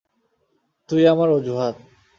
[0.89, 1.75] তুই আমার অযুহাত।